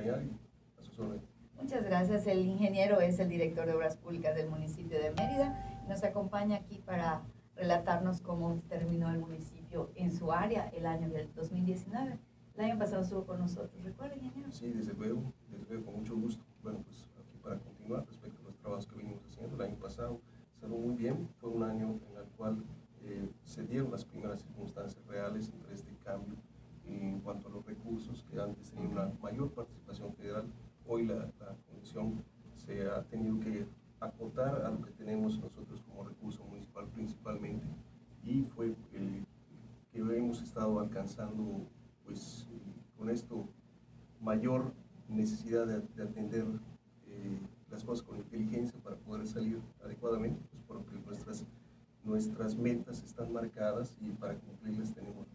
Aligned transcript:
acompañar 0.00 0.22
y 0.24 0.80
a 0.80 0.84
sus 0.84 0.98
órdenes. 0.98 1.24
Muchas 1.60 1.84
gracias. 1.84 2.26
El 2.26 2.46
ingeniero 2.46 3.00
es 3.00 3.18
el 3.18 3.28
director 3.28 3.66
de 3.66 3.74
Obras 3.74 3.96
Públicas 3.96 4.34
del 4.34 4.48
municipio 4.48 4.98
de 4.98 5.10
Mérida. 5.10 5.84
Nos 5.88 6.02
acompaña 6.02 6.56
aquí 6.56 6.78
para 6.78 7.22
relatarnos 7.54 8.20
cómo 8.20 8.62
terminó 8.68 9.10
el 9.10 9.18
municipio 9.18 9.90
en 9.94 10.12
su 10.12 10.32
área 10.32 10.68
el 10.70 10.86
año 10.86 11.10
del 11.10 11.32
2019. 11.34 12.18
El 12.56 12.64
año 12.64 12.78
pasado 12.78 13.02
estuvo 13.02 13.24
con 13.24 13.38
nosotros, 13.38 13.82
¿recuerda, 13.84 14.16
ingeniero? 14.16 14.50
Sí, 14.50 14.68
desde 14.68 14.94
luego, 14.94 15.32
desde 15.50 15.64
luego, 15.68 15.86
con 15.86 16.00
mucho 16.00 16.16
gusto. 16.16 16.44
Bueno, 16.62 16.80
pues 16.84 17.08
aquí 17.18 17.38
para 17.42 17.58
continuar 17.58 18.06
respecto 18.06 18.40
a 18.42 18.44
los 18.46 18.56
trabajos 18.56 18.86
que 18.86 18.96
venimos 18.96 19.24
haciendo, 19.24 19.56
el 19.56 19.62
año 19.62 19.76
pasado 19.76 20.20
salió 20.60 20.76
muy 20.76 20.94
bien, 20.94 21.28
fue 21.40 21.50
un 21.50 21.62
año 21.62 21.98
en 22.10 22.16
el 22.16 22.24
cual 22.36 22.62
eh, 23.04 23.28
se 23.44 23.64
dieron 23.64 23.90
las 23.90 24.04
primeras 24.04 24.40
circunstancias 24.40 25.02
reales 25.06 25.50
entre 25.54 25.74
este 25.74 25.94
cambio 26.04 26.36
en 26.96 27.20
cuanto 27.20 27.48
a 27.48 27.50
los 27.50 27.64
recursos 27.64 28.24
que 28.30 28.40
antes 28.40 28.70
tenían 28.70 28.92
una 28.92 29.12
mayor 29.22 29.50
participación 29.50 30.14
federal 30.14 30.44
hoy 30.86 31.06
la, 31.06 31.14
la 31.16 31.56
Comisión 31.68 32.22
se 32.54 32.88
ha 32.88 33.02
tenido 33.04 33.38
que 33.40 33.66
acotar 34.00 34.62
a 34.62 34.70
lo 34.70 34.80
que 34.82 34.90
tenemos 34.92 35.38
nosotros 35.38 35.82
como 35.82 36.04
recurso 36.04 36.44
municipal 36.44 36.86
principalmente 36.88 37.66
y 38.24 38.42
fue 38.42 38.74
el 38.92 39.26
que 39.92 39.98
hemos 39.98 40.42
estado 40.42 40.78
alcanzando 40.80 41.66
pues 42.04 42.46
con 42.96 43.10
esto 43.10 43.48
mayor 44.20 44.72
necesidad 45.08 45.66
de, 45.66 46.02
atender 46.02 46.44
eh, 47.08 47.40
las 47.70 47.82
cosas 47.84 48.04
con 48.04 48.16
inteligencia 48.18 48.78
para 48.82 48.96
poder 48.96 49.26
salir 49.26 49.60
adecuadamente, 49.84 50.40
pues 50.50 50.62
porque 50.66 50.96
nuestras, 51.06 51.44
nuestras 52.04 52.56
metas 52.56 53.02
están 53.02 53.32
marcadas 53.32 53.96
y 54.00 54.10
para 54.10 54.34
cumplirlas 54.36 54.94
tenemos. 54.94 55.26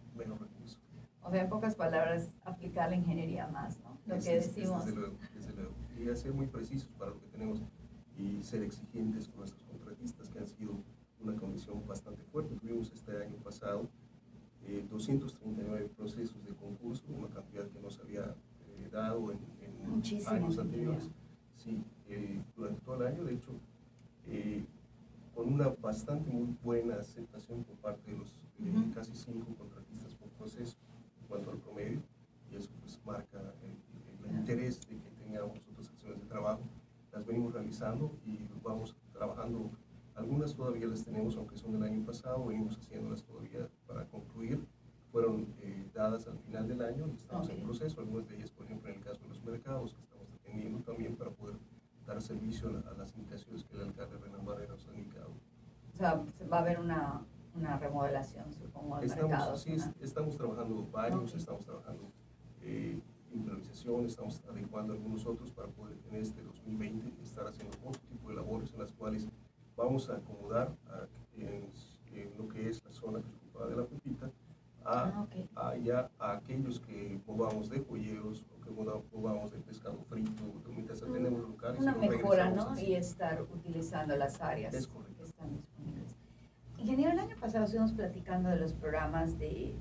O 1.26 1.32
sea, 1.32 1.42
en 1.42 1.50
pocas 1.50 1.74
palabras, 1.76 2.36
aplicar 2.44 2.92
la 2.92 2.98
ingeniería 2.98 3.48
más, 3.48 3.80
¿no? 3.80 3.98
Lo 4.06 4.22
que 4.22 4.36
decimos. 4.36 4.86
desde 4.86 5.00
luego, 5.00 5.16
desde 5.34 5.54
luego. 5.54 5.74
Y 5.98 6.16
ser 6.16 6.34
muy 6.34 6.46
precisos 6.46 6.88
para 7.00 7.12
lo 7.12 7.20
que 7.20 7.28
tenemos 7.28 7.64
y 8.16 8.44
ser 8.44 8.62
exigentes 8.62 9.28
con 9.28 9.40
nuestros 9.40 9.64
contratistas, 9.64 10.30
que 10.30 10.40
han 10.40 10.48
sido 10.48 10.74
una 11.20 11.36
condición 11.36 11.86
bastante 11.88 12.22
fuerte. 12.26 12.56
Tuvimos 12.56 12.92
este 12.94 13.24
año 13.24 13.38
pasado 13.44 13.90
eh, 14.68 14.86
239 14.90 15.90
procesos 15.98 16.46
de 16.46 16.54
concurso, 16.54 17.04
una 17.10 17.28
cantidad 17.30 17.68
que 17.70 17.80
no 17.80 17.90
se 17.90 18.02
había 18.04 18.36
eh, 18.68 18.90
dado 18.92 19.32
en, 19.32 19.40
en 19.62 20.28
años 20.28 20.60
anteriores. 20.60 21.10
Sí, 21.56 21.84
eh, 22.08 22.40
durante 22.56 22.82
todo 22.82 23.02
el 23.02 23.08
año, 23.14 23.24
de 23.24 23.34
hecho, 23.34 23.52
eh, 24.28 24.64
con 25.34 25.52
una 25.52 25.70
bastante 25.70 26.30
muy 26.30 26.56
buena 26.64 26.98
aceptación 26.98 27.64
por 27.64 27.76
parte 27.78 28.12
de 28.12 28.18
los 28.18 28.36
casi 28.94 29.16
cinco 29.16 29.54
contratistas 29.58 30.14
por 30.16 30.30
proceso 30.30 30.78
cuanto 31.26 31.52
al 31.52 31.58
promedio, 31.58 32.02
y 32.52 32.56
eso 32.56 32.70
pues 32.82 33.00
marca 33.06 33.40
el, 33.62 33.76
interés 34.36 34.80
de 34.82 34.98
que 34.98 35.10
tengamos 35.24 35.60
otras 35.72 35.90
acciones 35.90 36.20
de 36.20 36.26
trabajo. 36.26 36.62
Las 37.12 37.26
venimos 37.26 37.54
realizando 37.54 38.12
y 38.26 38.40
vamos 38.64 38.96
trabajando. 39.14 39.72
Algunas 40.16 40.56
todavía 40.56 40.88
las 40.88 41.04
tenemos, 41.04 41.36
aunque 41.38 41.58
son 41.58 41.74
del 41.74 41.84
año 41.84 42.04
pasado, 42.06 42.46
venimos 42.46 42.78
haciéndolas 42.78 43.24
todavía 43.24 43.70
para 43.88 44.06
concluir. 44.06 44.66
Fueron 45.12 45.48
eh, 45.62 45.90
dadas 45.94 46.28
al 46.28 46.40
final 46.40 46.68
del 46.68 46.82
año 46.82 47.08
y 47.08 47.16
estamos 47.16 47.50
en 47.50 47.62
proceso. 47.62 48.02
Algunas 48.02 48.28
de 48.28 48.36
ellas, 48.36 48.52
por 48.52 48.66
ejemplo, 48.66 48.90
en 48.90 48.98
el 48.98 49.04
caso 49.04 49.22
de 49.22 49.30
los 49.30 49.44
mercados, 49.44 49.94
que 49.94 50.02
estamos 50.02 50.28
atendiendo 50.34 50.80
también 50.80 51.16
para 51.16 51.32
poder 51.32 51.56
dar 52.06 52.22
servicio 52.22 52.70
a, 52.70 52.94
las 52.98 53.16
indicaciones 53.16 53.64
que 53.64 53.76
el 53.76 53.84
alcalde 53.84 54.18
Renan 54.18 54.46
Barrera 54.46 54.74
nos 54.74 54.88
ha 54.88 54.94
indicado. 54.94 55.32
O 55.94 55.98
sea, 55.98 56.24
va 56.52 56.58
a 56.58 56.62
haber 56.62 56.80
una 56.80 57.22
una 57.56 57.78
remodelación, 57.78 58.54
supongo, 58.54 58.96
al 58.96 59.04
estamos, 59.04 59.30
mercado. 59.30 59.58
Sí, 59.58 59.78
estamos 60.02 60.36
trabajando 60.36 60.88
baños, 60.92 61.34
estamos 61.34 61.66
trabajando 61.66 62.12
eh, 62.62 63.00
improvisación, 63.34 64.06
estamos 64.06 64.42
adecuando 64.50 64.94
algunos 64.94 65.26
otros 65.26 65.52
para 65.52 65.68
poder 65.70 65.98
en 66.10 66.16
este 66.16 66.42
2020 66.42 67.22
estar 67.22 67.48
haciendo 67.48 67.78
otro 67.86 68.02
tipo 68.10 68.30
de 68.30 68.36
labores 68.36 68.74
en 68.74 68.80
las 68.80 68.92
cuales 68.92 69.28
vamos 69.76 70.10
a 70.10 70.16
acomodar 70.16 70.76
en, 71.38 71.70
lo 72.38 72.48
que 72.48 72.70
es 72.70 72.82
la 72.84 72.92
zona 72.92 73.22
que 73.22 73.30
se 73.30 73.36
ocupa 73.36 73.68
de 73.68 73.76
la 73.76 73.86
pepita 73.86 74.32
a, 74.86 75.26
ah, 75.56 75.76
ya 75.78 76.10
a 76.20 76.34
aquellos 76.34 76.80
que 76.80 77.20
movamos 77.26 77.70
de 77.70 77.80
joyeros 77.80 78.46
o 78.56 78.62
que 78.62 78.70
movamos 79.12 79.52
de 79.52 79.58
pescado 79.60 79.98
frito, 80.08 80.44
mientras 80.70 81.02
atendemos 81.02 81.42
mm, 81.42 81.52
locales. 81.52 81.82
Una 81.82 81.96
mejora, 81.96 82.52
¿no? 82.52 82.80
Y 82.80 82.94
estar 82.94 83.42
utilizando 83.42 84.16
las 84.16 84.40
áreas 84.42 84.74
es 84.74 84.88
correcto. 84.88 85.24
que 85.24 85.30
están 85.30 85.54
disponibles. 85.56 86.16
Ingeniero, 86.78 87.12
el 87.14 87.20
año 87.20 87.36
pasado 87.56 87.66
estuvimos 87.68 87.94
platicando 87.94 88.50
de 88.50 88.58
los 88.58 88.74
programas 88.74 89.40
de 89.40 89.74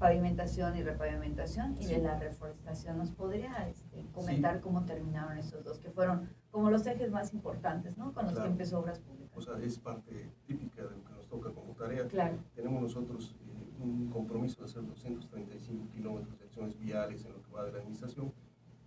pavimentación 0.00 0.76
y 0.76 0.82
repavimentación 0.82 1.76
y 1.80 1.86
de 1.86 1.98
la 1.98 2.18
reforestación. 2.18 2.98
¿Nos 2.98 3.12
podría 3.12 3.68
este, 3.68 4.04
comentar 4.12 4.60
cómo 4.60 4.84
terminaron 4.84 5.38
esos 5.38 5.62
dos, 5.62 5.78
que 5.78 5.90
fueron 5.90 6.28
como 6.50 6.72
los 6.72 6.84
ejes 6.86 7.12
más 7.12 7.32
importantes, 7.32 7.96
¿no? 7.96 8.12
Con 8.12 8.24
los 8.24 8.36
que 8.36 8.46
empezó 8.48 8.80
Obras 8.80 8.98
Públicas. 8.98 9.30
O 9.36 9.40
sea, 9.40 9.64
es 9.64 9.78
parte 9.78 10.32
típica 10.44 10.82
de 10.82 10.90
lo 10.90 11.04
que 11.04 11.12
nos 11.12 11.28
toca 11.28 11.52
como 11.52 11.72
tarea. 11.74 12.08
Claro. 12.08 12.36
Tenemos 12.56 12.82
nosotros 12.82 13.36
eh, 13.46 13.80
un 13.80 14.10
compromiso 14.10 14.58
de 14.58 14.64
hacer 14.64 14.84
235 14.84 15.88
kilómetros 15.92 16.36
de 16.36 16.46
acciones 16.46 16.76
viales 16.80 17.24
en 17.24 17.32
lo 17.32 17.42
que 17.42 17.52
va 17.52 17.64
de 17.64 17.70
la 17.70 17.78
administración 17.78 18.32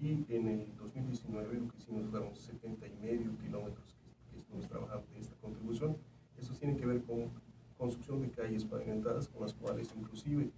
y 0.02 0.26
en 0.28 0.48
el 0.50 0.76
2019 0.76 1.60
lo 1.62 1.70
que 1.70 1.78
hicimos 1.78 2.10
fueron 2.10 2.36
70 2.36 2.88
y 2.88 2.96
medio 2.96 3.38
kilómetros 3.38 3.96
que, 3.96 4.32
que 4.32 4.40
estuvimos 4.40 4.68
trabajando 4.68 5.08
de 5.14 5.22
esta 5.22 5.36
contribución. 5.36 5.96
Eso 6.38 6.54
tiene 6.56 6.76
que 6.76 6.86
ver 6.86 7.02
con 7.04 7.32
construcción 7.84 8.22
de 8.22 8.30
calles 8.30 8.64
pavimentadas 8.64 9.28
con 9.28 9.42
las 9.42 9.54
cuales 9.54 9.94
inclusive 9.98 10.50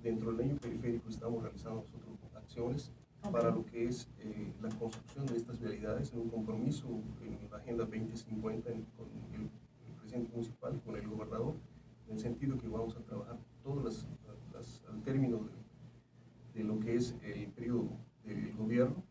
dentro 0.00 0.30
del 0.30 0.46
año 0.46 0.56
periférico 0.60 1.08
estamos 1.08 1.42
realizando 1.42 1.84
nosotros 1.92 2.36
acciones 2.36 2.92
para 3.32 3.50
lo 3.50 3.66
que 3.66 3.88
es 3.88 4.08
eh, 4.20 4.52
la 4.62 4.68
construcción 4.68 5.26
de 5.26 5.38
estas 5.38 5.58
vialidades 5.58 6.12
en 6.12 6.20
un 6.20 6.28
compromiso 6.28 6.86
en 7.20 7.50
la 7.50 7.56
Agenda 7.56 7.84
2050 7.84 8.70
con 8.96 9.08
el, 9.34 9.50
presidente 9.98 10.30
municipal 10.32 10.76
y 10.76 10.78
con 10.78 10.96
el 10.96 11.08
gobernador, 11.08 11.54
en 12.06 12.12
el 12.12 12.20
sentido 12.20 12.56
que 12.56 12.68
vamos 12.68 12.96
a 12.96 13.00
trabajar 13.00 13.36
todas 13.64 14.06
las, 14.54 14.84
al 14.88 15.02
término 15.02 15.38
de, 15.38 16.60
de, 16.60 16.64
lo 16.64 16.78
que 16.78 16.94
es 16.94 17.16
el 17.22 17.48
periodo 17.48 17.88
del 18.24 18.54
gobierno, 18.56 19.02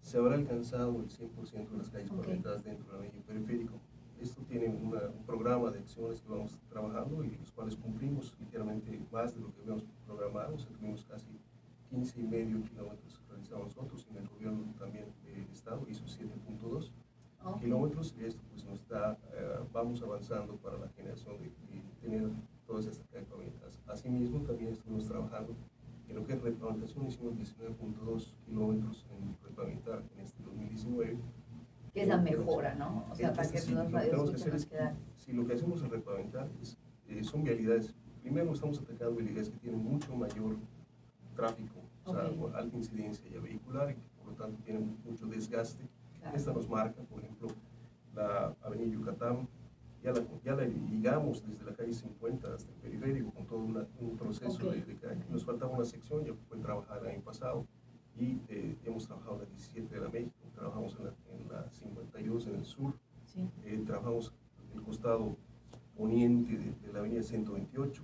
se 0.00 0.18
habrá 0.18 0.34
alcanzado 0.34 1.00
el 1.00 1.08
100% 1.08 1.70
de 1.70 1.78
las 1.78 1.88
calles 1.88 2.10
pavimentadas 2.10 2.64
dentro 2.64 2.92
del 2.98 3.10
año 3.12 3.22
periférico 3.24 3.80
esto 4.20 4.42
tiene 4.42 4.68
un 4.68 4.92
programa 5.26 5.70
de 5.70 5.80
acciones 5.80 6.20
que 6.20 6.28
vamos 6.28 6.58
trabajando 6.68 7.24
y 7.24 7.36
los 7.36 7.50
cuales 7.52 7.76
cumplimos 7.76 8.34
ligeramente 8.40 9.00
más 9.12 9.34
de 9.34 9.40
lo 9.40 9.52
que 9.52 9.60
habíamos 9.62 9.84
programado. 10.06 10.54
O 10.54 10.58
sea, 10.58 10.70
tuvimos 10.72 11.04
casi 11.04 11.26
15 11.90 12.20
y 12.20 12.24
medio 12.24 12.62
kilómetros 12.62 13.20
realizados 13.28 13.76
nosotros 13.76 14.06
y 14.08 14.16
en 14.16 14.22
el 14.22 14.28
gobierno 14.28 14.64
también 14.78 15.06
del 15.24 15.46
Estado 15.52 15.86
hizo 15.88 16.04
7.2 16.04 16.90
kilómetros 17.60 18.14
y 18.18 18.24
esto 18.24 18.42
pues 18.50 18.64
nos 18.64 18.88
da, 18.88 19.16
eh, 19.32 19.60
vamos 19.72 20.02
avanzando 20.02 20.56
para 20.56 20.78
la 20.78 20.88
generación 20.88 21.36
de, 21.38 21.52
tener 22.00 22.28
todas 22.66 22.86
estas 22.86 23.06
pavimentas. 23.24 23.78
Asimismo 23.86 24.40
también 24.40 24.72
estuvimos 24.72 25.06
trabajando 25.06 25.54
en 26.08 26.14
lo 26.16 26.24
que 26.24 26.32
es 26.34 26.42
repavimentación, 26.42 27.06
hicimos 27.06 27.34
19.2 27.34 28.32
kilómetros 28.46 29.06
en 29.10 29.36
repavimentar 29.44 30.02
en 30.14 30.24
este 30.24 30.42
2019 30.42 31.18
que 31.96 32.02
es 32.02 32.08
la 32.08 32.18
mejora, 32.18 32.74
¿no? 32.74 33.06
O 33.10 33.14
sea, 33.14 33.32
para 33.96 34.10
que 34.10 34.16
los 34.16 34.32
radios 34.32 34.52
nos 34.52 34.66
quedan. 34.66 34.98
Si 35.16 35.32
lo 35.32 35.46
que 35.46 35.54
hacemos 35.54 35.82
es 35.82 35.88
repavimentar, 35.88 36.48
eh, 37.08 37.24
son 37.24 37.42
vialidades, 37.42 37.94
primero 38.22 38.52
estamos 38.52 38.78
atacando 38.78 39.16
vialidades 39.16 39.48
que 39.48 39.58
tienen 39.58 39.82
mucho 39.82 40.14
mayor 40.14 40.56
tráfico, 41.34 41.80
o 42.04 42.12
sea, 42.12 42.58
alta 42.58 42.76
incidencia 42.76 43.28
ya 43.30 43.40
vehicular 43.40 43.90
y 43.90 43.94
que 43.94 44.00
por 44.18 44.28
lo 44.28 44.32
tanto 44.34 44.62
tienen 44.64 44.96
mucho 45.04 45.26
desgaste. 45.26 45.84
Esta 46.34 46.52
nos 46.52 46.68
marca, 46.68 47.02
por 47.02 47.20
ejemplo, 47.20 47.48
la 48.14 48.54
avenida 48.62 48.88
Yucatán, 48.92 49.48
ya 50.02 50.12
la, 50.12 50.22
ya 50.44 50.54
la 50.54 50.64
ligamos 50.64 51.46
desde 51.46 51.64
la 51.64 51.74
calle 51.74 51.92
50 51.92 52.54
hasta 52.54 52.72
el 52.72 52.78
periférico 52.78 53.30
con 53.30 53.46
todo 53.46 53.58
un 53.60 54.16
proceso 54.16 54.70
de, 54.70 54.82
de, 54.82 55.24
Nos 55.30 55.44
faltaba 55.44 55.72
una 55.72 55.84
sección, 55.84 56.24
ya 56.24 56.32
fue 56.48 56.58
trabajada 56.58 57.00
el 57.00 57.06
año 57.14 57.22
pasado 57.22 57.66
y 58.16 58.40
eh, 58.48 58.76
hemos 58.84 59.06
trabajado 59.06 59.34
en 59.36 59.40
la 59.42 59.46
17 59.46 59.94
de 59.94 60.00
la 60.00 60.08
México, 60.08 60.34
trabajamos 60.54 60.96
en 60.98 61.04
la, 61.04 61.14
en 61.30 61.48
la 61.48 61.70
52 61.70 62.46
en 62.46 62.54
el 62.56 62.64
sur, 62.64 62.94
eh, 63.36 63.82
trabajamos 63.86 64.32
el 64.74 64.82
costado 64.82 65.36
poniente 65.96 66.56
de, 66.56 66.92
la 66.92 67.00
avenida 67.00 67.22
128. 67.22 68.02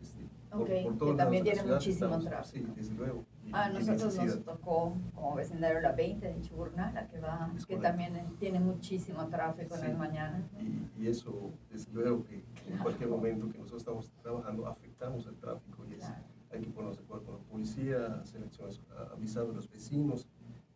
Este, 0.00 0.28
por, 0.50 0.98
por 0.98 1.10
que 1.10 1.14
también 1.16 1.44
tiene 1.44 1.62
muchísimo 1.62 2.18
tráfico. 2.20 2.66
Sí, 2.66 2.72
desde 2.76 2.94
luego. 2.94 3.24
a 3.52 3.68
nosotros 3.70 4.16
nos 4.16 4.44
tocó 4.44 4.94
como 5.14 5.34
vecindario 5.34 5.80
la 5.80 5.92
20 5.92 6.26
de 6.26 6.40
Chuburnala, 6.42 7.08
que, 7.08 7.18
va, 7.20 7.50
que 7.66 7.76
también 7.76 8.14
tiene 8.38 8.60
muchísimo 8.60 9.26
tráfico 9.28 9.76
en 9.76 9.80
las 9.80 9.98
mañanas. 9.98 10.42
Y, 10.60 11.02
y, 11.02 11.08
eso, 11.08 11.50
desde 11.70 11.92
luego 11.92 12.24
que 12.24 12.44
en 12.70 12.78
cualquier 12.78 13.08
momento 13.08 13.48
que 13.50 13.58
nosotros 13.58 13.82
estamos 13.82 14.12
trabajando 14.22 14.66
afectamos 14.66 15.26
el 15.26 15.36
tráfico 15.36 15.86
y 15.86 15.94
es, 15.94 16.04
hay 16.52 16.60
que 16.60 16.70
ponernos 16.70 16.98
de 16.98 17.04
acuerdo 17.04 17.24
con 17.24 17.34
la 17.36 17.40
policía, 17.44 18.20
hacer 18.20 18.42
acciones, 18.42 18.80
avisar 19.12 19.44
a 19.44 19.52
los 19.52 19.70
vecinos, 19.70 20.28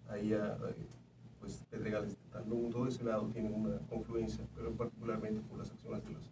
ahí 0.08 0.32
a, 0.32 0.56
pues 1.38 1.64
Pedregales 1.70 2.16
de 2.18 2.25
Talón, 2.42 2.70
todo 2.70 2.86
ese 2.86 3.04
lado 3.04 3.28
tiene 3.28 3.50
una 3.50 3.78
confluencia, 3.88 4.44
pero 4.54 4.72
particularmente 4.72 5.40
por 5.42 5.58
las 5.58 5.70
acciones 5.70 6.04
de, 6.04 6.12
los, 6.12 6.30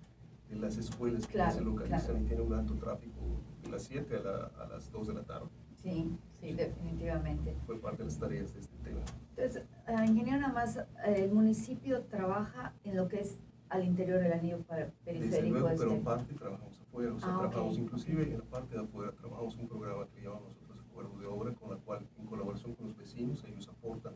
de 0.51 0.57
las 0.57 0.77
escuelas 0.77 1.27
que 1.27 1.39
se 1.51 1.61
localizan 1.61 2.23
y 2.23 2.27
tienen 2.27 2.47
un 2.47 2.55
alto 2.55 2.75
tráfico 2.75 3.21
de 3.63 3.71
las 3.71 3.83
7 3.85 4.17
a, 4.17 4.63
a, 4.63 4.67
las 4.69 4.91
2 4.93 5.09
de 5.09 5.15
la 5.15 5.23
tarde. 5.23 5.49
Sí, 5.83 6.17
sí, 6.41 6.53
definitivamente. 6.55 7.57
Fue 7.67 7.79
parte 7.79 7.99
de 7.99 8.05
las 8.05 8.19
tareas 8.19 8.55
de 8.55 8.61
este 8.61 8.77
tema. 8.79 9.01
Entonces, 9.37 9.65
uh, 9.89 10.03
ingeniero, 10.03 10.41
nada 10.41 10.53
más, 10.53 10.81
el 11.05 11.33
municipio 11.33 12.03
trabaja 12.03 12.73
en 12.85 12.97
lo 12.97 13.09
que 13.09 13.21
es 13.21 13.39
al 13.69 13.85
interior 13.85 14.21
del 14.21 14.33
anillo 14.33 14.59
periférico. 15.05 15.37
Desde 15.37 15.43
luego, 15.49 15.69
este. 15.69 15.85
pero 15.85 15.97
en 15.97 16.05
parte 16.05 16.35
trabajamos 16.35 16.81
afuera, 16.81 17.13
o 17.13 17.19
sea, 17.19 17.29
Ah, 17.29 17.39
trabajamos 17.39 17.79
inclusive 17.79 18.23
en 18.23 18.39
la 18.39 18.45
parte 18.45 18.77
de 18.77 18.83
afuera, 18.83 19.13
trabajamos 19.13 19.57
un 19.57 19.69
programa 19.69 20.07
que 20.09 20.23
llamamos 20.23 20.49
nosotros 20.53 20.79
Acuerdo 20.95 21.19
de 21.19 21.27
Obra, 21.27 21.53
con 21.55 21.71
la 21.71 21.77
cual, 21.77 22.07
en 22.17 22.27
colaboración 22.27 22.75
con 22.77 22.87
los 22.87 22.97
vecinos, 22.97 23.43
ellos 23.45 23.69
aportan 23.69 24.15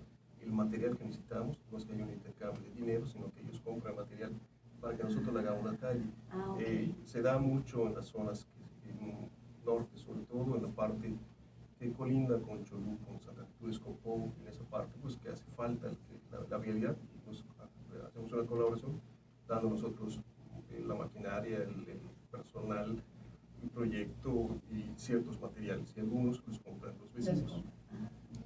el 0.49 0.55
material 0.55 0.97
que 0.97 1.05
necesitamos, 1.05 1.59
no 1.71 1.79
es 1.79 1.85
que 1.85 1.93
haya 1.93 2.05
un 2.05 2.13
intercambio 2.13 2.63
de 2.63 2.71
dinero, 2.75 3.07
sino 3.07 3.31
que 3.33 3.41
ellos 3.41 3.61
compran 3.65 3.95
material 3.97 4.33
para 4.81 4.97
que 4.97 5.05
nosotros 5.05 5.35
le 5.35 5.41
hagamos 5.41 5.65
la 5.73 5.77
calle. 5.79 6.05
Ah, 6.31 6.51
ok. 6.53 6.61
Eh, 6.61 6.95
se 7.05 7.23
da 7.23 7.39
mucho 7.39 7.87
en 7.87 7.95
las 7.95 8.07
zonas 8.07 8.47
que, 8.83 8.91
en 8.91 9.29
norte, 9.65 9.97
sobre 9.99 10.23
todo 10.23 10.57
en 10.57 10.63
la 10.63 10.69
parte 10.71 11.15
que 11.79 11.93
colinda 11.93 12.39
con 12.41 12.65
Cholú, 12.65 12.99
con 13.07 13.21
Santa 13.21 13.47
Cruz, 13.59 13.79
Copó, 13.79 14.33
en 14.41 14.49
esa 14.49 14.65
parte, 14.65 14.99
pues 15.03 15.17
que 15.17 15.29
hace 15.29 15.45
falta 15.57 15.89
la, 16.33 16.41
la 16.51 16.59
vialidad 16.59 16.97
y 17.15 17.19
pues, 17.25 17.45
ha- 17.61 18.07
hacemos 18.07 18.33
una 18.33 18.45
colaboración 18.47 19.01
dando 19.47 19.71
nosotros 19.71 20.21
eh, 20.71 20.83
la 20.87 20.95
maquinaria, 20.95 21.59
el, 21.59 21.89
el 21.89 22.01
personal, 22.31 23.03
el 23.63 23.71
proyecto 23.71 24.49
y 24.71 24.85
ciertos 24.97 25.41
materiales 25.41 25.93
y 25.97 26.01
algunos 26.01 26.43
los 26.47 26.59
compran 26.61 26.95
los 26.99 27.13
vecinos. 27.13 27.53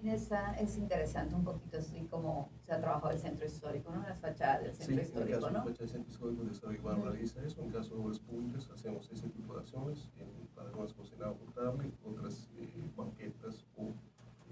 Está- 0.05 0.55
es 0.55 0.77
interesante 0.79 1.33
un 1.35 1.45
poquito 1.45 1.79
así 1.79 2.07
como 2.11 2.51
se 2.65 2.73
ha 2.73 2.81
trabajado 2.81 3.13
el 3.13 3.19
centro 3.21 3.47
histórico, 3.47 3.93
¿no? 3.93 4.03
Las 4.03 4.19
fachadas 4.21 4.63
del 4.63 4.73
Sí, 4.75 4.79
centro 4.79 4.95
en 4.95 4.99
el 4.99 5.07
histórico, 5.07 5.41
caso 5.41 5.51
¿no? 5.53 5.65
de 5.65 5.89
Centro 5.89 6.13
Histórico 6.13 6.43
de 6.43 6.51
Ujú. 6.97 7.05
realiza 7.11 7.43
eso, 7.45 7.63
en 7.63 7.71
caso 7.71 7.95
de 7.95 8.01
obras 8.03 8.19
públicas 8.19 8.69
hacemos 8.75 9.09
ese 9.13 9.29
tipo 9.29 9.55
de 9.55 9.61
acciones, 9.61 10.09
en, 10.19 10.47
para 10.57 10.69
algunas 10.71 10.93
cocinado 10.93 11.37
potable, 11.37 11.93
otras 12.05 12.51
eh, 12.57 12.91
banquetas 12.97 13.65
o 13.77 13.85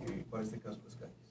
eh, 0.04 0.24
para 0.30 0.42
este 0.44 0.58
caso 0.60 0.80
las 0.84 0.94
calles. 0.94 1.29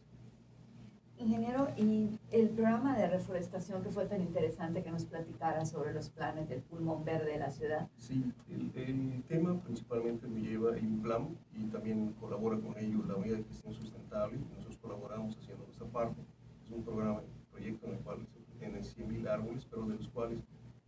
Ingeniero, 1.19 1.68
y 1.75 2.18
el 2.31 2.50
programa 2.50 2.98
de 2.98 3.07
reforestación 3.07 3.83
que 3.83 3.89
fue 3.89 4.06
tan 4.06 4.21
interesante 4.21 4.81
que 4.81 4.89
nos 4.92 5.06
platicara 5.06 5.66
sobre 5.66 5.94
los 5.94 6.10
planes 6.10 6.48
del 6.48 6.62
pulmón 6.62 7.04
verde 7.04 7.33
de 7.33 7.39
la 7.39 7.50
ciudad. 7.50 7.89
Sí, 7.98 8.24
el, 8.50 8.71
el 8.81 9.24
tema 9.27 9.60
principalmente 9.62 10.27
lo 10.27 10.38
lleva 10.38 10.80
INPLAM 10.80 11.36
y 11.54 11.66
también 11.66 12.13
colabora 12.19 12.57
con 12.57 12.77
ellos 12.77 13.06
la 13.06 13.16
Unidad 13.16 13.38
de 13.38 13.44
Gestión 13.44 13.74
Sustentable 13.74 14.39
nosotros 14.56 14.77
colaboramos 14.77 15.38
haciendo 15.38 15.66
nuestra 15.66 15.88
parte. 15.88 16.21
Es 16.66 16.71
un 16.71 16.83
programa, 16.83 17.19
un 17.19 17.51
proyecto 17.51 17.88
en 17.88 17.94
el 17.94 18.00
cual 18.00 18.19
se 18.27 18.39
obtienen 18.39 18.81
100.000 18.81 19.27
árboles, 19.30 19.65
pero 19.69 19.86
de 19.86 19.95
los 19.95 20.07
cuales 20.10 20.39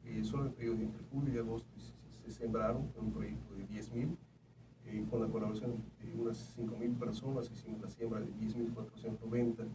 eh, 0.06 0.24
solo 0.24 0.44
en 0.44 0.50
el 0.50 0.54
periodo 0.54 0.75
entre 0.77 1.04
julio 1.12 1.34
y 1.34 1.38
agosto 1.38 1.69
se, 1.80 1.94
se 2.25 2.31
sembraron 2.39 2.92
un 3.00 3.12
proyecto 3.12 3.54
de 3.56 3.68
10.000. 3.68 4.16
Eh, 4.88 5.06
con 5.10 5.22
la 5.22 5.27
colaboración 5.27 5.75
de 6.01 6.19
unas 6.19 6.57
5.000 6.57 6.98
personas 6.98 7.51
hicimos 7.51 7.81
la 7.81 7.88
siembra 7.88 8.19
de 8.19 8.27
10.490. 8.27 9.68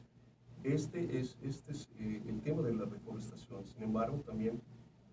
Este 0.67 1.17
es, 1.17 1.39
este 1.43 1.71
es 1.71 1.89
eh, 2.01 2.25
el 2.27 2.41
tema 2.41 2.61
de 2.63 2.75
la 2.75 2.87
reforestación. 2.87 3.65
Sin 3.65 3.85
embargo, 3.85 4.17
también 4.27 4.61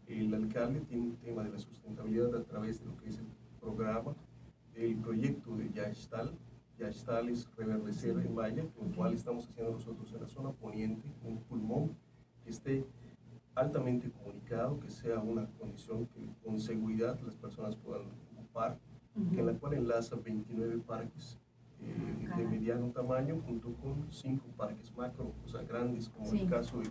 el 0.08 0.34
alcalde 0.34 0.82
tiene 0.82 1.04
un 1.04 1.18
tema 1.18 1.44
de 1.44 1.52
la 1.52 1.60
sustentabilidad 1.60 2.36
a 2.36 2.44
través 2.44 2.80
de 2.80 2.88
lo 2.88 2.98
que 2.98 3.10
es 3.10 3.20
el 3.20 3.28
programa, 3.62 4.16
el 4.74 4.96
proyecto 4.96 5.56
de 5.56 5.70
Yashtal. 5.70 6.36
Yashtal 6.80 7.30
es 7.30 7.48
reverdecer 7.56 8.18
en 8.18 8.34
Maya, 8.34 8.66
con 8.76 8.88
el 8.88 8.96
cual 8.96 9.14
estamos 9.14 9.48
haciendo 9.48 9.74
nosotros 9.74 10.12
en 10.12 10.22
la 10.22 10.28
zona 10.28 10.52
poniente, 10.54 11.08
un 11.24 11.38
pulmón 11.44 11.96
que 12.44 12.50
esté 12.50 12.84
altamente 13.54 14.10
comunicado, 14.10 14.80
que 14.80 14.90
sea 14.90 15.20
una 15.20 15.46
condición 15.60 16.08
que 16.08 16.32
con 16.44 16.60
seguridad 16.60 17.20
las 17.22 17.36
personas 17.36 17.76
puedan 17.76 18.08
ocupar, 18.36 18.80
que 19.32 19.40
en 19.40 19.46
la 19.46 19.54
cual 19.54 19.76
enlaza 19.76 20.16
29 20.16 20.80
parques 20.80 21.38
eh, 21.86 22.30
de 22.38 22.46
mediano 22.48 22.88
tamaño 22.92 23.42
junto 23.46 23.74
con 23.76 24.12
cinco 24.12 24.46
parques 24.58 24.96
macro, 24.96 25.34
o 25.46 25.48
sea, 25.48 25.64
grandes, 25.64 26.10
como 26.10 26.26
Sí. 26.26 26.42
el 26.42 26.50
caso 26.50 26.80
de- 26.80 26.90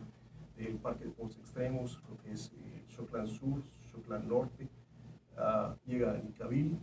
del 0.57 0.77
Parque 0.77 1.05
de 1.05 1.11
Deportes 1.11 1.39
Extremos, 1.39 2.01
lo 2.09 2.17
que 2.19 2.33
es 2.33 2.53
eh, 2.55 2.85
Choclán 2.89 3.27
Sur, 3.27 3.63
Choclán 3.91 4.29
Norte, 4.29 4.69
llega 5.87 6.13
a 6.13 6.19
Nicabil 6.19 6.79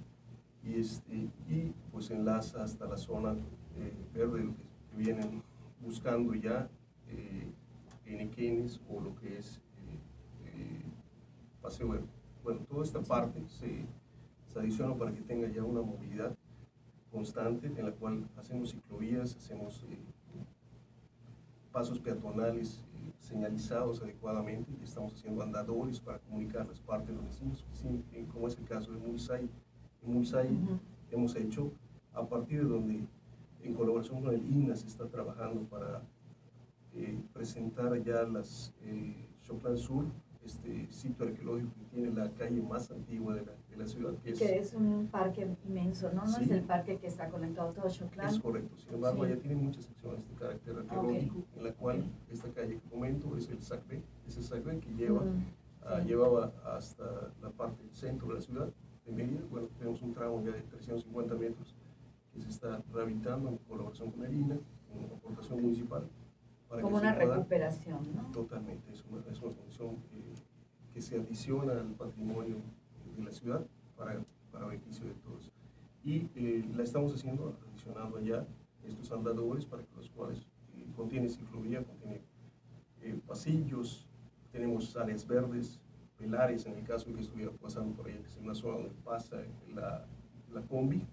y, 0.63 0.73
este, 0.79 1.29
y 1.47 1.73
pues 1.91 2.09
enlaza 2.11 2.63
hasta 2.63 2.85
la 2.87 2.97
zona 2.97 3.33
eh, 3.77 3.93
verde, 4.13 4.43
lo 4.43 4.53
que, 4.55 4.63
que 4.91 4.97
vienen 4.97 5.41
buscando 5.81 6.33
ya 6.33 6.67
eh, 7.07 7.51
en 8.05 8.19
Equenes 8.21 8.81
o 8.89 8.99
lo 8.99 9.15
que 9.15 9.37
es 9.37 9.57
eh, 9.77 9.99
eh, 10.45 10.81
Paseo 11.61 11.89
Verde. 11.89 12.07
Bueno, 12.43 12.61
toda 12.67 12.83
esta 12.83 13.01
parte 13.01 13.41
se, 13.47 13.85
se 14.47 14.59
adiciona 14.59 14.95
para 14.95 15.13
que 15.13 15.21
tenga 15.21 15.47
ya 15.49 15.63
una 15.63 15.81
movilidad 15.81 16.35
constante 17.11 17.67
en 17.67 17.85
la 17.85 17.91
cual 17.91 18.27
hacemos 18.37 18.71
ciclovías, 18.71 19.35
hacemos 19.35 19.83
eh, 19.89 19.97
pasos 21.71 21.99
peatonales 21.99 22.83
eh, 22.95 23.11
señalizados 23.19 24.01
adecuadamente 24.01 24.71
y 24.79 24.83
estamos 24.83 25.13
haciendo 25.13 25.41
andadores 25.43 25.99
para 25.99 26.19
comunicar 26.19 26.67
las 26.67 26.79
partes 26.79 27.09
de 27.09 27.15
los 27.15 27.25
vecinos, 27.25 27.65
como 28.31 28.47
es 28.47 28.57
el 28.57 28.65
caso 28.65 28.91
de 28.91 28.99
Mulsay. 28.99 29.49
En 30.03 30.13
Mulsay 30.13 30.47
Ujú. 30.47 30.79
hemos 31.11 31.35
hecho, 31.35 31.71
a 32.13 32.25
partir 32.25 32.63
de 32.63 32.69
donde 32.69 33.03
en 33.61 33.73
colaboración 33.73 34.21
con 34.21 34.33
el 34.33 34.45
INA 34.51 34.75
se 34.75 34.87
está 34.87 35.07
trabajando 35.07 35.61
para 35.63 36.01
eh, 36.93 37.19
presentar 37.33 38.01
ya 38.03 38.23
las 38.23 38.73
Choplan 39.43 39.77
Sur, 39.77 40.05
este 40.49 40.87
sitio 40.91 41.25
arqueológico 41.27 41.71
que 41.79 41.85
tiene 41.95 42.11
la 42.15 42.29
calle 42.31 42.61
más 42.61 42.89
antigua 42.91 43.35
de 43.35 43.45
la, 43.45 43.51
de 43.69 43.77
la 43.77 43.85
ciudad, 43.87 44.13
que 44.23 44.31
es, 44.31 44.39
Que 44.39 44.57
es 44.59 44.73
un 44.73 45.07
parque 45.11 45.47
inmenso, 45.67 46.11
¿no? 46.11 46.25
No 46.25 46.37
es 46.37 46.47
Sí. 46.47 46.51
el 46.51 46.63
parque 46.63 46.97
que 46.97 47.07
está 47.07 47.29
conectado 47.29 47.69
a 47.69 47.73
todo 47.73 47.89
Choclán. 47.89 48.29
es 48.29 48.39
correcto. 48.39 48.75
Sin 48.77 48.93
embargo, 48.95 49.23
Sí. 49.25 49.29
ya 49.31 49.37
tiene 49.37 49.55
muchas 49.55 49.85
secciones 49.85 50.27
de 50.27 50.35
carácter 50.35 50.75
arqueológico, 50.77 51.35
en 51.57 51.63
la 51.63 51.73
cual 51.73 52.03
esta 52.31 52.49
calle 52.49 52.79
que 52.79 52.89
comento 52.89 53.37
es 53.37 53.49
el 53.49 53.61
Sacre, 53.61 54.01
es 54.27 54.37
el 54.37 54.43
Sacre 54.43 54.79
que 54.79 54.89
lleva, 54.95 55.21
Mm, 55.21 55.37
sí. 56.01 56.07
llevaba 56.07 56.51
hasta 56.65 57.31
la 57.41 57.49
parte 57.51 57.83
del 57.83 57.95
centro 57.95 58.27
de 58.29 58.33
la 58.35 58.41
ciudad 58.41 58.69
de 59.05 59.11
Mérida. 59.13 59.41
Bueno, 59.51 59.67
tenemos 59.77 60.01
un 60.01 60.13
tramo 60.13 60.41
ya 60.43 60.51
de 60.51 60.61
350 60.63 61.35
metros 61.35 61.75
que 62.33 62.41
se 62.41 62.49
está 62.49 62.81
rehabilitando 62.93 63.49
en 63.49 63.57
colaboración 63.57 64.11
con 64.11 64.25
el 64.25 64.33
INA, 64.33 64.57
con 64.91 65.17
aportación 65.17 65.61
municipal. 65.61 66.03
Para 66.69 66.81
Como 66.81 66.99
que 66.99 67.05
una 67.07 67.15
pueda- 67.15 67.35
recuperación, 67.35 68.15
¿no? 68.15 68.31
Totalmente, 68.31 68.91
es 68.91 69.03
una, 69.05 69.21
es 69.31 69.41
una 69.41 69.53
condición 69.55 69.95
que, 70.11 70.23
que 70.93 71.01
se 71.01 71.15
adiciona 71.19 71.73
al 71.73 71.93
patrimonio 71.95 72.57
de 73.17 73.23
la 73.23 73.31
ciudad 73.31 73.65
para, 73.97 74.21
para 74.51 74.65
beneficio 74.67 75.05
de 75.05 75.13
todos. 75.15 75.51
Y 76.03 76.29
eh, 76.35 76.65
la 76.75 76.83
estamos 76.83 77.13
haciendo, 77.13 77.57
adicionando 77.67 78.17
allá 78.17 78.45
estos 78.83 79.11
andadores 79.11 79.65
para 79.65 79.83
que 79.83 79.95
los 79.95 80.09
cuales 80.11 80.47
eh, 80.75 80.85
contiene 80.95 81.27
ciclovía, 81.27 81.83
contiene 81.83 82.21
eh, 83.01 83.19
pasillos, 83.27 84.05
tenemos 84.51 84.95
áreas 84.95 85.25
verdes, 85.27 85.79
pilares 86.17 86.65
en 86.65 86.75
el 86.75 86.83
caso 86.83 87.13
que 87.13 87.21
estuviera 87.21 87.51
pasando 87.51 87.93
por 87.95 88.07
ahí, 88.07 88.17
que 88.19 88.27
es 88.27 88.37
una 88.37 88.53
zona 88.53 88.75
donde 88.77 88.89
pasa 89.03 89.37
la, 89.73 90.05
la 90.53 90.61
combi. 90.63 91.05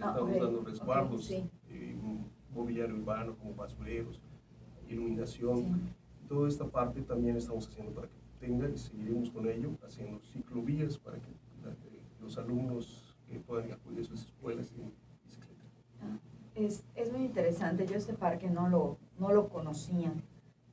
Ah, 0.00 0.08
Estamos 0.10 0.38
dando 0.38 0.60
resguardos, 0.62 1.24
sí. 1.24 1.48
eh, 1.68 1.98
un 2.02 2.30
mobiliario 2.52 2.94
urbano 2.96 3.34
como 3.36 3.54
basureros, 3.54 4.20
iluminación. 4.88 5.94
Toda 6.28 6.48
esta 6.48 6.66
parte 6.66 7.02
también 7.02 7.36
estamos 7.36 7.68
haciendo 7.68 7.92
para 7.92 8.08
que 8.08 8.14
tenga 8.40 8.68
y 8.68 8.76
seguiremos 8.76 9.30
con 9.30 9.48
ello, 9.48 9.70
haciendo 9.86 10.20
ciclovías 10.20 10.98
para 10.98 11.18
que 11.18 11.28
los 12.20 12.36
alumnos 12.38 13.14
puedan 13.46 13.70
acudir 13.72 14.00
a 14.00 14.04
sus 14.04 14.24
escuelas 14.24 14.72
en 14.72 14.92
bicicleta. 15.24 15.62
Ah, 16.02 16.18
Es, 16.54 16.84
es 16.94 17.12
muy 17.12 17.22
interesante. 17.26 17.86
Yo 17.86 17.94
este 17.96 18.14
parque 18.14 18.48
no 18.50 18.68
lo, 18.68 18.98
no 19.18 19.32
lo 19.32 19.48
conocía. 19.48 20.12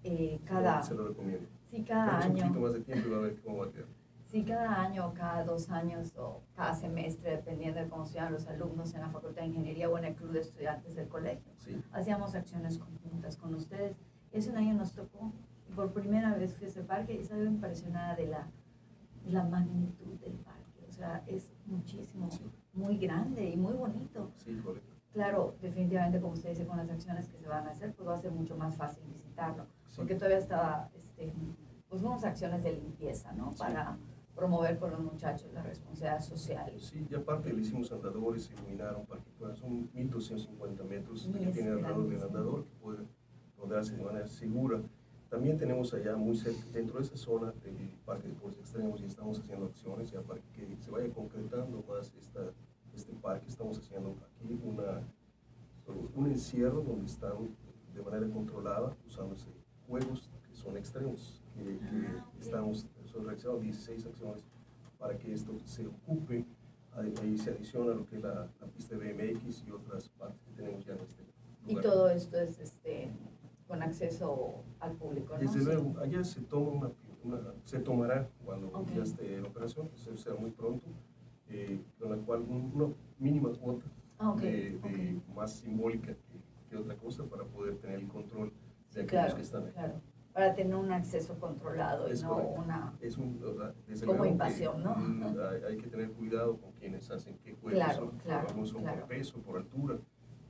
Eh, 0.04 0.40
cada, 0.46 0.82
Se 0.82 0.96
lo 0.96 1.08
recomiendo. 1.10 1.48
sí, 1.66 1.84
cada 1.84 2.20
Damos 2.20 2.26
un 2.26 2.32
poquito 2.32 2.46
año. 2.54 2.60
más 2.62 2.74
de 2.74 2.80
tiempo 2.82 3.08
y 3.08 3.12
va 3.12 3.18
a 3.18 3.22
ver 3.22 3.42
cómo 3.42 3.58
va 3.60 3.66
a 3.66 3.72
quedar. 3.72 3.88
Sí, 4.34 4.44
cada 4.44 4.82
año, 4.82 5.14
cada 5.14 5.44
dos 5.44 5.70
años 5.70 6.12
o 6.18 6.42
cada 6.56 6.74
semestre, 6.74 7.30
dependiendo 7.36 7.80
de 7.80 7.88
cómo 7.88 8.04
sean 8.08 8.34
los 8.34 8.48
alumnos 8.48 8.92
en 8.96 9.02
la 9.02 9.10
Facultad 9.12 9.44
de 9.44 9.50
Ingeniería 9.50 9.88
o 9.88 9.96
en 10.00 10.06
el 10.06 10.16
Club 10.16 10.32
de 10.32 10.40
Estudiantes 10.40 10.96
del 10.96 11.08
colegio. 11.08 11.54
Sí, 11.60 11.80
Hacíamos 11.92 12.34
acciones 12.34 12.80
conjuntas 12.80 13.38
con 13.38 13.54
ustedes. 13.54 13.96
Ese 14.32 14.50
un 14.50 14.58
año 14.58 14.74
nos 14.74 14.94
tocó. 14.94 15.32
y 15.70 15.74
Por 15.74 15.94
primera 15.94 16.34
vez 16.34 16.52
fui 16.56 16.66
a 16.66 16.70
ese 16.72 16.82
parque 16.82 17.14
y 17.14 17.18
estaba 17.20 17.44
impresionada 17.44 18.16
de 18.16 18.26
la, 18.26 18.48
de 19.24 19.32
la 19.34 19.44
magnitud 19.44 20.16
del 20.20 20.34
parque. 20.40 20.84
O 20.90 20.92
sea, 20.92 21.24
es 21.28 21.54
muchísimo, 21.68 22.32
Sí. 22.32 22.44
muy 22.74 22.98
grande 22.98 23.48
y 23.48 23.56
muy 23.56 23.74
bonito. 23.74 24.32
sí, 24.38 24.60
correcto. 24.66 24.90
Claro, 25.12 25.56
definitivamente, 25.62 26.20
como 26.20 26.34
usted 26.34 26.50
dice, 26.50 26.66
con 26.66 26.78
las 26.78 26.90
acciones 26.90 27.28
que 27.28 27.38
se 27.38 27.48
van 27.48 27.68
a 27.68 27.70
hacer, 27.70 27.94
pues 27.94 28.10
va 28.10 28.16
a 28.16 28.18
ser 28.18 28.32
mucho 28.32 28.58
más 28.58 28.76
fácil 28.76 29.04
visitarlo. 29.06 29.68
Sí. 29.90 29.98
Porque 29.98 30.16
todavía 30.16 30.40
estaba, 30.40 30.90
este, 30.96 31.32
pues 31.88 32.02
unas 32.02 32.24
acciones 32.24 32.64
de 32.64 32.74
limpieza, 32.74 33.32
¿no? 33.34 33.52
Para 33.52 33.96
promover 34.36 34.78
con 34.80 34.92
los 34.92 35.00
muchachos 35.00 35.52
la 35.54 35.62
responsabilidad 35.62 36.22
social. 36.22 36.74
Sí, 36.80 37.08
y 37.10 37.16
aparte 37.16 37.54
le 37.54 37.62
hicimos 37.62 37.92
andadores, 37.92 38.50
iluminaron 38.52 39.06
para 39.06 39.22
que 39.22 39.30
puedan, 39.32 39.56
son 39.56 39.90
1250 39.94 40.84
metros 40.84 41.30
que 41.32 41.48
tiene 41.52 41.70
alrededor 41.70 42.10
del 42.10 42.24
andador 42.24 42.66
que 42.66 42.76
puede 42.82 43.00
rodearse 43.58 43.96
de 43.96 44.04
manera 44.04 44.28
segura. 44.28 44.82
También 45.30 45.58
tenemos 45.58 45.94
allá 45.94 46.16
muy 46.16 46.36
cerca, 46.36 46.62
dentro 46.72 46.98
de 46.98 47.06
esa 47.06 47.18
zona 47.18 47.52
del 47.64 47.76
Parque 48.06 48.28
de 48.28 48.34
Deportes 48.34 48.60
Extremos 48.60 49.02
y 49.02 49.06
estamos 49.06 49.40
haciendo 49.40 49.66
acciones 49.66 50.12
ya 50.12 50.22
para 50.22 50.40
que 50.54 50.78
se 50.80 50.92
vaya 50.92 51.10
concretando 51.12 51.84
más 51.88 52.14
esta, 52.20 52.52
este 52.94 53.14
parque. 53.14 53.48
Estamos 53.48 53.80
haciendo 53.80 54.16
aquí 54.36 54.60
una 54.64 55.02
un 56.16 56.28
encierro 56.28 56.82
donde 56.82 57.06
están 57.06 57.34
de 57.94 58.02
manera 58.02 58.28
controlada 58.30 58.96
usándose 59.06 59.48
juegos 59.88 60.30
que 60.48 60.56
son 60.56 60.78
extremos, 60.78 61.42
que, 61.54 61.80
ah, 61.82 62.26
estamos, 62.40 62.88
reaccionando 63.20 63.62
16 63.62 64.06
acciones 64.06 64.44
para 64.98 65.18
que 65.18 65.34
esto 65.34 65.54
se 65.66 65.86
ocupe, 65.86 66.46
ahí 66.94 67.38
se 67.38 67.52
adiciona 67.52 67.94
lo 67.94 68.06
que 68.06 68.16
es 68.16 68.24
la, 68.24 68.48
pista 68.74 68.96
de 68.96 69.14
BMX 69.14 69.66
y 69.68 69.72
otras 69.72 70.10
partes 70.10 70.40
que 70.46 70.52
tenemos 70.54 70.86
ya 70.86 70.94
en 70.94 71.00
este 71.00 71.24
lugar. 71.24 71.34
Y 71.68 71.76
todo 71.76 72.10
esto 72.10 72.38
es 72.38 72.60
este, 72.60 73.10
con 73.68 73.82
acceso 73.84 74.64
al 74.80 74.94
público, 74.94 75.34
¿no? 75.34 75.40
Desde 75.40 75.64
luego, 75.64 76.00
allá 76.00 76.24
se 76.24 76.42
toma 76.42 76.92
una, 77.24 77.40
se 77.64 77.80
tomará 77.80 78.30
cuando 78.46 78.72
ya 78.96 79.04
esté 79.04 79.38
en 79.38 79.46
operación, 79.46 79.90
eso 79.96 80.16
será 80.16 80.36
muy 80.36 80.52
pronto, 80.52 80.88
eh, 81.50 81.82
con 82.00 82.12
la 82.12 82.18
cual 82.18 82.42
una 82.42 82.94
mínima 83.20 83.52
cuota 83.54 83.86
ah, 84.20 84.36
de, 84.40 85.20
más 85.36 85.52
simbólica 85.52 86.16
que, 86.70 86.78
otra 86.78 86.96
cosa 86.96 87.24
para 87.26 87.44
poder 87.44 87.78
tener 87.78 88.00
el 88.00 88.08
control 88.08 88.52
de 88.94 89.04
aquellos 89.04 89.36
que 89.36 89.42
están 89.42 89.66
ahí. 89.66 89.72
Claro 89.74 90.13
para 90.34 90.54
tener 90.54 90.76
un 90.76 90.92
acceso 90.92 91.40
controlado 91.40 92.12
y 92.12 92.20
no 92.22 92.38
una 92.38 92.94
es 93.00 93.18
un, 93.18 93.40
como 94.06 94.26
invasión, 94.26 94.84
¿no? 94.84 94.96
Hay, 95.68 95.78
que 95.78 95.88
tener 95.88 96.12
cuidado 96.12 96.58
con 96.58 96.72
quienes 96.74 97.10
hacen 97.12 97.38
qué 97.44 97.54
juegos 97.54 97.74
claro, 97.74 98.00
son, 98.00 98.18
claro, 98.20 98.66
son 98.66 98.84
por 98.84 99.08
peso, 99.08 99.42
por 99.42 99.58
altura, 99.58 100.00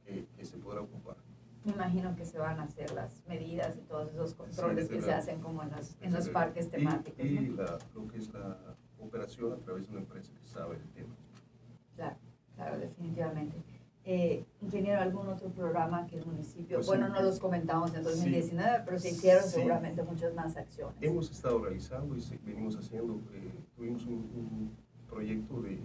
que, 0.05 0.45
se 0.45 0.57
podrá 0.57 0.81
ocupar. 0.81 1.17
Me 1.65 1.73
imagino 1.73 2.15
que 2.15 2.25
se 2.25 2.37
van 2.37 2.59
a 2.59 2.63
hacer 2.63 2.91
las 2.91 3.25
medidas 3.27 3.77
y 3.77 3.81
todos 3.81 4.11
esos 4.13 4.33
controles 4.33 4.87
que 4.87 5.01
se 5.01 5.13
hacen 5.13 5.41
como 5.41 5.63
en 5.63 5.71
los, 5.71 5.97
en 6.01 6.13
los 6.13 6.29
parques 6.29 6.69
temáticos. 6.69 7.25
Y, 7.25 7.39
lo 7.39 8.07
que 8.09 8.17
es 8.17 8.33
la 8.33 8.75
operación 8.99 9.53
a 9.53 9.57
través 9.57 9.87
de 9.87 9.91
una 9.91 10.01
empresa 10.01 10.33
que 10.33 10.47
sabe 10.47 10.77
el 10.77 10.89
tema. 10.89 11.15
Claro, 11.95 12.17
claro, 12.55 12.79
definitivamente. 12.79 13.72
Eh, 14.05 14.45
ingeniero, 14.62 15.00
algún 15.00 15.29
otro 15.29 15.50
programa 15.50 16.05
que 16.07 16.17
el 16.17 16.25
municipio, 16.25 16.77
pues 16.77 16.88
bueno, 16.88 17.07
no 17.07 17.22
los 17.22 17.39
comentamos 17.39 17.93
en 17.93 18.03
2019, 18.03 18.83
pero 18.83 19.00
se 19.00 19.12
hicieron 19.12 19.45
seguramente 19.45 20.03
muchas 20.03 20.33
más 20.33 20.57
acciones. 20.57 20.98
Hemos 21.00 21.31
estado 21.31 21.63
realizando 21.63 22.13
y 22.17 22.22
venimos 22.45 22.75
haciendo, 22.75 23.22
eh, 23.33 23.53
tuvimos 23.75 24.05
un, 24.05 24.75
proyecto 25.10 25.62
de 25.62 25.79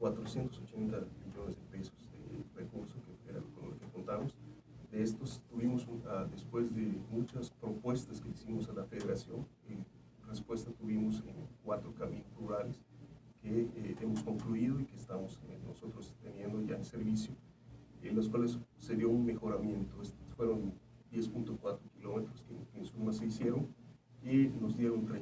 480 0.00 0.96
millones 1.24 1.56
de 1.56 1.62
pesos 1.70 2.10
de 2.10 2.60
recursos, 2.60 3.00
que 3.22 3.30
era 3.30 3.40
con 3.54 3.70
lo 3.70 3.78
que 3.78 3.86
contamos. 3.86 4.36
De 4.90 5.00
estos 5.00 5.40
tuvimos, 5.48 5.86
ah, 6.08 6.26
después 6.28 6.74
de 6.74 6.92
muchas 7.08 7.50
propuestas 7.50 8.20
que 8.20 8.30
hicimos 8.30 8.68
a 8.68 8.72
la 8.72 8.84
federación, 8.84 9.46
en 9.68 9.86
respuesta 10.28 10.72
tuvimos 10.72 11.20
en 11.20 11.36
cuatro 11.62 11.94
caminos 11.94 12.26
rurales 12.36 12.80
que 13.50 13.62
eh, 13.62 13.96
hemos 14.00 14.22
concluido 14.22 14.80
y 14.80 14.84
que 14.84 14.94
estamos 14.96 15.40
eh, 15.48 15.58
nosotros 15.66 16.16
teniendo 16.22 16.62
ya 16.62 16.76
en 16.76 16.84
servicio, 16.84 17.34
en 18.02 18.14
los 18.14 18.28
cuales 18.28 18.58
se 18.78 18.94
dio 18.94 19.10
un 19.10 19.26
mejoramiento. 19.26 19.96
fueron 20.36 20.72
10.4 21.12 21.78
kilómetros 21.96 22.44
que 22.44 22.78
en 22.78 22.84
suma 22.84 23.12
se 23.12 23.26
hicieron 23.26 23.66
y 24.22 24.46
nos 24.60 24.76
dieron 24.76 25.04
30.6 25.04 25.16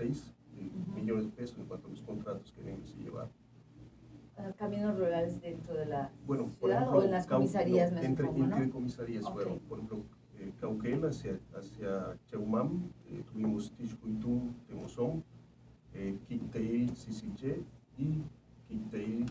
eh, 0.00 0.70
millones 0.94 1.26
de 1.26 1.30
pesos 1.30 1.56
en 1.58 1.66
cuanto 1.66 1.86
a 1.86 1.90
los 1.90 2.02
contratos 2.02 2.50
que 2.52 2.62
debemos 2.62 2.92
llevar. 2.96 3.28
¿Caminos 4.58 4.98
rurales 4.98 5.40
dentro 5.40 5.74
de 5.74 5.86
la 5.86 6.10
bueno, 6.26 6.48
ciudad 6.58 6.94
o 6.94 7.02
en 7.02 7.10
las 7.12 7.26
comisarías? 7.26 7.90
No, 7.92 8.02
entre, 8.02 8.28
entre 8.28 8.68
comisarías 8.70 9.24
fueron, 9.30 9.60
por 9.60 9.78
ejemplo, 9.78 10.02
Cauquel 10.60 11.04
hacia, 11.06 11.38
hacia 11.54 12.18
Chaumam, 12.26 12.90
tuvimos 13.32 13.72
Tishkuitum, 13.72 14.52
Temozón, 14.66 15.24
eh, 15.96 16.88
Sisiche 16.94 17.62
y 17.98 18.22
Quinteil 18.68 19.26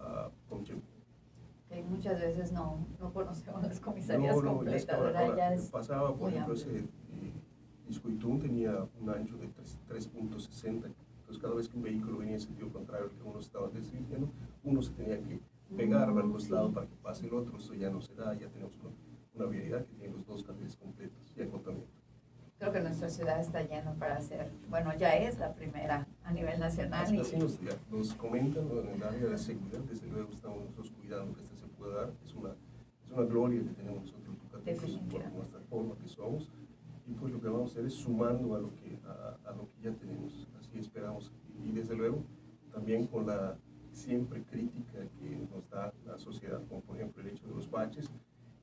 uh, 0.00 0.30
Que 1.68 1.82
muchas 1.82 2.20
veces 2.20 2.52
no, 2.52 2.86
no 2.98 3.12
conocemos 3.12 3.62
las 3.62 3.80
comisarías 3.80 4.36
no, 4.36 4.42
no, 4.42 4.56
completas, 4.56 4.98
ahora, 4.98 5.36
Ya 5.36 5.54
es 5.54 5.70
pasaba, 5.70 6.14
por 6.14 6.30
ejemplo, 6.30 6.54
ese, 6.54 6.78
eh, 6.78 6.84
Iscuitún 7.88 8.38
tenía 8.38 8.86
un 9.00 9.10
ancho 9.10 9.36
de 9.36 9.48
3.60, 9.48 10.66
entonces 10.66 11.38
cada 11.40 11.54
vez 11.54 11.68
que 11.68 11.76
un 11.76 11.82
vehículo 11.82 12.18
venía 12.18 12.34
en 12.34 12.40
sentido 12.40 12.72
contrario 12.72 13.06
al 13.06 13.10
que 13.12 13.22
uno 13.22 13.38
estaba 13.38 13.68
desviando, 13.68 14.30
uno 14.64 14.82
se 14.82 14.92
tenía 14.92 15.20
que 15.20 15.40
pegar 15.76 16.12
mm, 16.12 16.18
al 16.18 16.30
costado 16.30 16.72
para 16.72 16.86
que 16.86 16.96
pase 16.96 17.26
el 17.26 17.34
otro, 17.34 17.58
eso 17.58 17.74
ya 17.74 17.90
no 17.90 18.00
se 18.00 18.14
da, 18.14 18.34
ya 18.34 18.48
tenemos 18.48 18.76
una, 18.78 18.90
una 19.34 19.46
vialidad 19.46 19.84
que 19.86 19.94
tiene 19.94 20.12
los 20.12 20.26
dos 20.26 20.42
carriles 20.42 20.76
completos 20.76 21.29
creo 22.60 22.72
que 22.72 22.80
nuestra 22.80 23.08
ciudad 23.08 23.40
está 23.40 23.62
llena 23.62 23.94
para 23.94 24.18
hacer, 24.18 24.50
bueno, 24.68 24.94
ya 24.94 25.16
es 25.16 25.38
la 25.38 25.54
primera 25.54 26.06
a 26.22 26.30
nivel 26.30 26.60
nacional. 26.60 27.04
Así, 27.04 27.18
así 27.18 27.36
nos, 27.38 27.58
nos, 27.90 28.12
comentan 28.14 28.68
en 28.70 28.96
el 28.96 29.02
área 29.02 29.28
de 29.28 29.38
seguridad, 29.38 29.78
desde 29.88 30.06
luego 30.08 30.28
estamos 30.30 30.58
nosotros 30.58 30.92
cuidando 31.00 31.34
que 31.34 31.42
esto 31.42 31.56
se 31.56 31.66
pueda 31.68 32.02
dar, 32.02 32.12
es 32.22 32.34
una, 32.34 32.50
es 32.50 33.12
una 33.16 33.22
gloria 33.24 33.62
que 33.62 33.70
tenemos 33.70 34.02
nosotros 34.02 35.00
por 35.10 35.32
nuestra 35.32 35.60
forma 35.70 35.94
que 35.96 36.08
somos, 36.08 36.50
y 37.06 37.14
pues 37.14 37.32
lo 37.32 37.40
que 37.40 37.48
vamos 37.48 37.70
a 37.70 37.72
hacer 37.72 37.86
es 37.86 37.94
sumando 37.94 38.54
a 38.54 38.58
lo 38.58 38.68
que, 38.76 38.98
a, 39.06 39.52
lo 39.52 39.66
que 39.70 39.82
ya 39.82 39.92
tenemos, 39.92 40.46
así 40.60 40.78
esperamos, 40.78 41.32
y 41.64 41.72
desde 41.72 41.96
luego 41.96 42.22
también 42.74 43.06
con 43.06 43.26
la 43.26 43.56
siempre 43.90 44.42
crítica 44.42 44.98
que 45.18 45.48
nos 45.50 45.68
da 45.70 45.94
la 46.06 46.18
sociedad, 46.18 46.60
como 46.68 46.82
por 46.82 46.96
ejemplo 46.96 47.22
el 47.22 47.30
hecho 47.30 47.46
de 47.46 47.54
los 47.54 47.70
baches, 47.70 48.10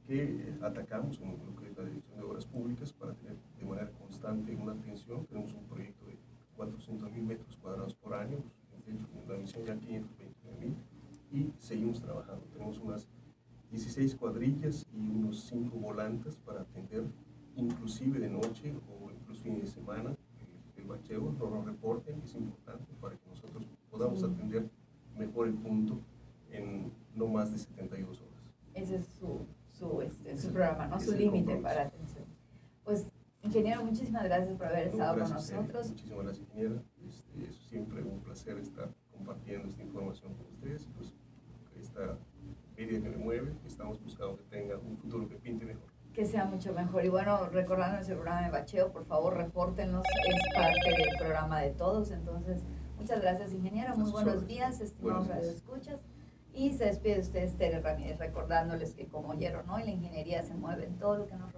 que 0.06 0.54
atacamos 0.62 1.20
en 1.20 1.32
lo 1.32 1.56
que 1.60 1.68
es 1.68 1.78
la 1.78 1.84
Dirección 1.84 2.07
de 2.07 2.07
Obras 2.28 2.46
Públicas 2.46 2.92
para 2.92 3.14
tener 3.14 3.38
de 3.58 3.66
manera 3.66 3.90
constante 3.92 4.54
una 4.56 4.74
atención. 4.74 5.26
Tenemos 5.28 5.54
un 5.54 5.64
proyecto 5.64 6.06
de 6.06 6.18
400 6.58 7.12
mil 7.12 7.24
metros 7.24 7.58
cuadrados 7.58 7.96
por 7.96 8.14
año, 8.14 8.38
de 8.86 8.94
hecho, 8.94 9.08
la 9.28 9.38
misión 9.38 9.64
ya 9.66 9.76
529 9.78 10.60
mil, 10.60 10.76
y 11.32 11.54
seguimos 11.58 12.02
trabajando. 12.02 12.44
Tenemos 12.52 12.80
unas 12.80 13.08
16 13.72 14.16
cuadrillas 14.16 14.86
y 14.94 15.10
unos 15.10 15.42
5 15.44 15.78
volantes 15.78 16.36
para 16.38 16.62
atender, 16.62 17.04
inclusive 17.56 18.20
de 18.20 18.30
noche 18.30 18.74
o 18.90 19.12
incluso 19.12 19.44
fines 19.44 19.62
de 19.62 19.68
semana, 19.68 20.16
el, 20.76 20.84
bacheo, 20.86 21.34
nos 21.38 21.52
lo 21.52 21.62
reporten, 21.64 22.22
es 22.24 22.34
importante 22.36 22.94
para 23.02 23.16
que 23.16 23.28
nosotros 23.28 23.68
podamos 23.92 24.24
atender 24.24 24.70
mejor 25.18 25.48
el 25.48 25.56
punto 25.56 26.00
en 26.50 26.92
no 27.14 27.28
más 27.28 27.52
de 27.52 27.58
72 27.58 28.22
horas. 28.22 28.34
Ese 28.74 28.96
es 28.96 29.06
su 29.20 29.46
su, 29.78 30.02
este, 30.02 30.38
su 30.38 30.52
programa, 30.52 30.88
¿no? 30.88 31.00
su 31.00 31.12
límite 31.12 31.56
para 31.58 31.84
atención. 31.84 32.07
Pues, 32.88 33.06
ingeniero, 33.44 33.84
muchísimas 33.84 34.24
gracias 34.24 34.56
por 34.56 34.68
haber 34.68 34.88
estado 34.88 35.20
con 35.20 35.30
nosotros. 35.30 35.90
Muchísimas 35.90 36.24
gracias, 36.24 36.48
ingeniera. 36.48 36.82
Este, 37.06 37.44
es 37.44 37.56
siempre 37.68 38.02
un 38.02 38.22
placer 38.22 38.58
estar 38.60 38.88
compartiendo 39.12 39.68
esta 39.68 39.84
información 39.84 40.34
con 40.36 40.46
ustedes. 40.46 40.88
Pues, 40.96 41.14
esta 41.78 42.18
media 42.78 43.02
que 43.02 43.10
me 43.10 43.18
mueve, 43.18 43.54
estamos 43.66 44.02
buscando 44.02 44.38
que 44.38 44.44
tenga 44.44 44.78
un 44.78 44.98
futuro 45.00 45.28
que 45.28 45.36
pinte 45.36 45.66
mejor. 45.66 45.92
Que 46.14 46.26
sea 46.26 46.46
mucho 46.46 46.72
mejor. 46.72 47.04
Y 47.04 47.10
bueno, 47.10 47.50
recordando 47.50 48.00
ese 48.00 48.14
programa 48.14 48.44
de 48.44 48.52
bacheo, 48.52 48.90
por 48.94 49.06
favor, 49.06 49.36
repórtenos. 49.36 50.06
Es 50.26 50.56
parte 50.56 50.90
del 50.98 51.18
programa 51.20 51.60
de 51.60 51.72
todos. 51.72 52.12
Entonces, 52.12 52.64
muchas 52.98 53.20
gracias, 53.20 53.52
ingeniero. 53.52 53.98
Muy 53.98 54.12
buenos 54.12 54.48
días, 54.48 54.80
estimados 54.80 55.28
radioescuchas. 55.28 56.00
Y 56.54 56.72
se 56.72 56.86
despide 56.86 57.20
usted, 57.20 57.54
Tere 57.58 57.82
Ramírez, 57.82 58.18
recordándoles 58.18 58.94
que 58.94 59.08
como 59.08 59.32
oyeron, 59.32 59.68
¿no? 59.68 59.78
la 59.78 59.92
ingeniería 59.92 60.42
se 60.42 60.56
mueve 60.56 60.86
en 60.86 60.98
todo 60.98 61.18
lo 61.18 61.28
que 61.28 61.36
nos 61.36 61.54